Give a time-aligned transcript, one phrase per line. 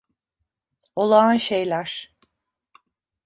[0.95, 2.13] Olağan şeyler.